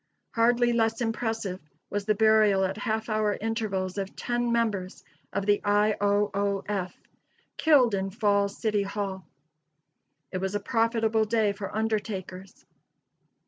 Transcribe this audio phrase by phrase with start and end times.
[0.31, 1.59] Hardly less impressive
[1.91, 5.95] was the burial at half hour intervals of ten members of the I.
[6.01, 6.31] O.
[6.33, 6.63] O.
[6.67, 6.97] F.,
[7.57, 9.27] killed in Falls City Hall.
[10.31, 12.65] It was a profitable day for undertakers.